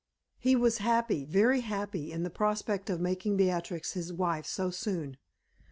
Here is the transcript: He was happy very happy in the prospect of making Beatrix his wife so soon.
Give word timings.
He 0.39 0.55
was 0.55 0.79
happy 0.79 1.25
very 1.25 1.59
happy 1.61 2.11
in 2.11 2.23
the 2.23 2.31
prospect 2.31 2.89
of 2.89 2.99
making 2.99 3.37
Beatrix 3.37 3.91
his 3.93 4.11
wife 4.11 4.47
so 4.47 4.71
soon. 4.71 5.17